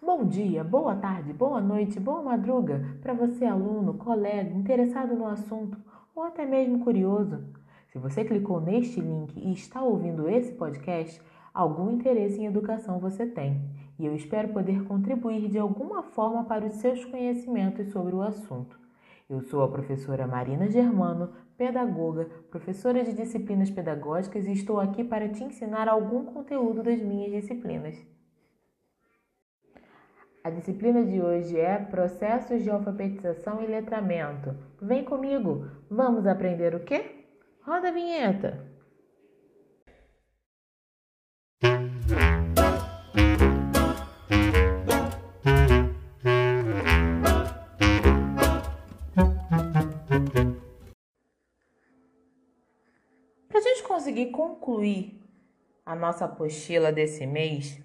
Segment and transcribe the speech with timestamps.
[0.00, 5.76] Bom dia, boa tarde, boa noite, boa madruga para você, aluno, colega, interessado no assunto
[6.14, 7.44] ou até mesmo curioso.
[7.88, 11.20] Se você clicou neste link e está ouvindo esse podcast,
[11.52, 13.60] algum interesse em educação você tem
[13.98, 18.78] e eu espero poder contribuir de alguma forma para os seus conhecimentos sobre o assunto.
[19.28, 25.28] Eu sou a professora Marina Germano, pedagoga, professora de disciplinas pedagógicas e estou aqui para
[25.28, 28.17] te ensinar algum conteúdo das minhas disciplinas.
[30.44, 34.56] A disciplina de hoje é Processos de Alfabetização e Letramento.
[34.80, 37.26] Vem comigo, vamos aprender o quê?
[37.60, 38.66] Roda a vinheta!
[53.48, 55.20] Para a gente conseguir concluir
[55.84, 57.82] a nossa apostila desse mês,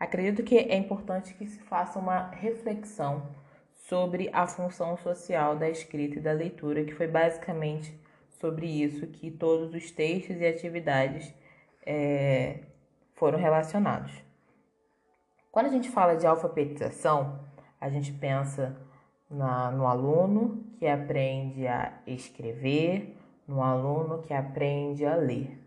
[0.00, 3.28] Acredito que é importante que se faça uma reflexão
[3.74, 7.94] sobre a função social da escrita e da leitura, que foi basicamente
[8.40, 11.34] sobre isso que todos os textos e atividades
[11.84, 12.60] é,
[13.14, 14.10] foram relacionados.
[15.52, 17.38] Quando a gente fala de alfabetização,
[17.78, 18.80] a gente pensa
[19.28, 25.58] na, no aluno que aprende a escrever, no aluno que aprende a ler.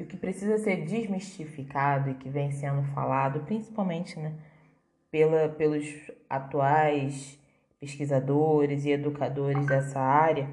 [0.00, 4.34] E o que precisa ser desmistificado e que vem sendo falado, principalmente né,
[5.10, 5.84] pela, pelos
[6.26, 7.38] atuais
[7.78, 10.48] pesquisadores e educadores dessa área,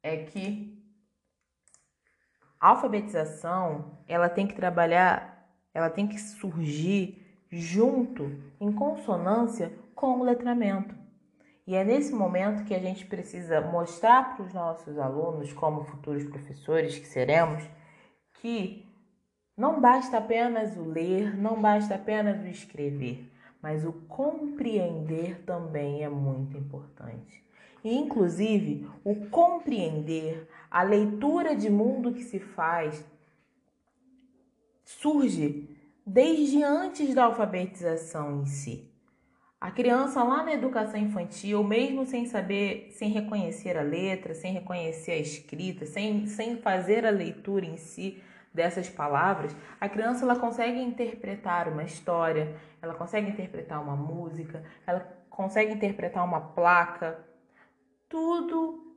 [0.00, 0.80] é que
[2.60, 8.30] a alfabetização ela tem que trabalhar, ela tem que surgir junto,
[8.60, 10.94] em consonância com o letramento.
[11.66, 16.24] E é nesse momento que a gente precisa mostrar para os nossos alunos, como futuros
[16.24, 17.62] professores que seremos,
[18.34, 18.84] que
[19.56, 26.08] não basta apenas o ler, não basta apenas o escrever, mas o compreender também é
[26.08, 27.42] muito importante.
[27.84, 33.04] E, inclusive, o compreender, a leitura de mundo que se faz,
[34.84, 35.68] surge
[36.04, 38.91] desde antes da alfabetização em si.
[39.62, 45.12] A criança lá na educação infantil, mesmo sem saber, sem reconhecer a letra, sem reconhecer
[45.12, 48.20] a escrita, sem, sem fazer a leitura em si
[48.52, 54.98] dessas palavras, a criança ela consegue interpretar uma história, ela consegue interpretar uma música, ela
[55.30, 57.24] consegue interpretar uma placa.
[58.08, 58.96] Tudo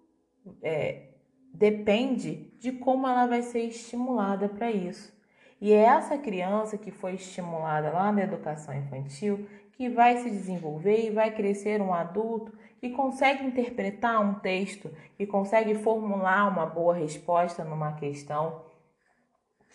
[0.63, 1.09] é,
[1.53, 5.13] depende de como ela vai ser estimulada para isso.
[5.61, 11.05] E é essa criança que foi estimulada lá na educação infantil que vai se desenvolver
[11.05, 16.93] e vai crescer um adulto que consegue interpretar um texto, que consegue formular uma boa
[16.93, 18.63] resposta numa questão,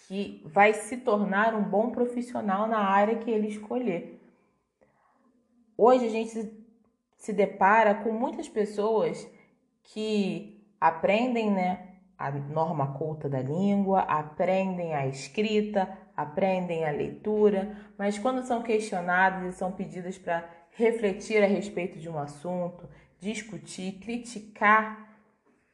[0.07, 4.21] que vai se tornar um bom profissional na área que ele escolher.
[5.77, 6.51] Hoje a gente
[7.17, 9.29] se depara com muitas pessoas
[9.83, 11.90] que aprendem, né,
[12.21, 19.55] a norma culta da língua, aprendem a escrita, aprendem a leitura, mas quando são questionadas
[19.55, 22.87] e são pedidas para refletir a respeito de um assunto,
[23.19, 25.17] discutir, criticar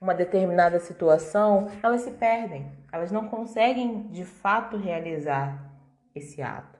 [0.00, 2.70] uma determinada situação, elas se perdem.
[2.92, 5.76] Elas não conseguem de fato realizar
[6.14, 6.78] esse ato.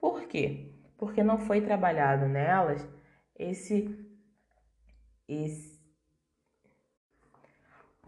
[0.00, 0.76] Por quê?
[0.96, 2.86] Porque não foi trabalhado nelas
[3.36, 3.98] esse
[5.26, 5.77] esse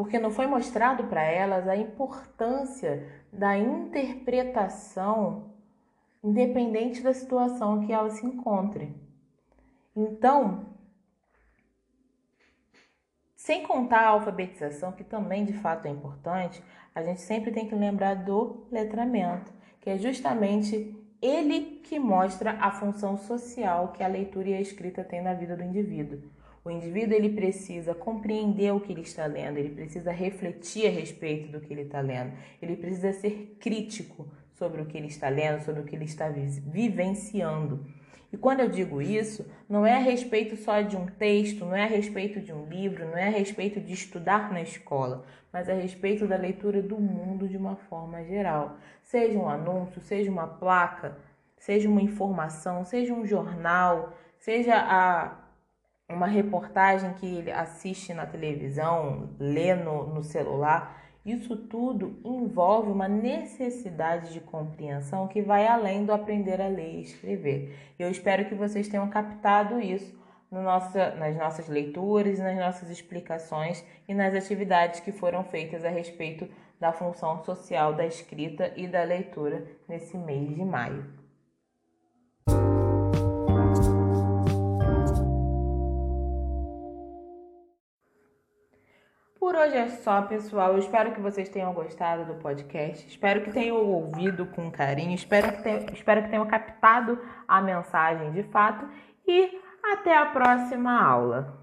[0.01, 5.53] porque não foi mostrado para elas a importância da interpretação
[6.25, 8.97] independente da situação que ela se encontre.
[9.95, 10.75] Então,
[13.37, 17.75] sem contar a alfabetização, que também de fato é importante, a gente sempre tem que
[17.75, 24.51] lembrar do letramento, que é justamente ele que mostra a função social que a leitura
[24.51, 26.21] e a escrita têm na vida do indivíduo.
[26.65, 31.51] O indivíduo ele precisa compreender o que ele está lendo, ele precisa refletir a respeito
[31.51, 35.65] do que ele está lendo, ele precisa ser crítico sobre o que ele está lendo,
[35.65, 37.87] sobre o que ele está vivenciando.
[38.33, 41.83] E quando eu digo isso, não é a respeito só de um texto, não é
[41.83, 45.75] a respeito de um livro, não é a respeito de estudar na escola, mas a
[45.75, 48.77] respeito da leitura do mundo de uma forma geral.
[49.03, 51.19] Seja um anúncio, seja uma placa,
[51.57, 55.37] seja uma informação, seja um jornal, seja a
[56.09, 63.07] uma reportagem que ele assiste na televisão, lê no, no celular, isso tudo envolve uma
[63.07, 67.77] necessidade de compreensão que vai além do aprender a ler e escrever.
[67.99, 70.19] Eu espero que vocês tenham captado isso
[70.51, 75.91] no nossa, nas nossas leituras, nas nossas explicações e nas atividades que foram feitas a
[75.91, 76.49] respeito
[76.81, 81.20] da função social da escrita e da leitura nesse mês de maio.
[89.41, 90.75] Por hoje é só, pessoal.
[90.75, 93.09] Eu espero que vocês tenham gostado do podcast.
[93.09, 95.15] Espero que tenham ouvido com carinho.
[95.15, 98.87] Espero que, tenham, espero que tenham captado a mensagem de fato.
[99.27, 101.59] E até a próxima aula.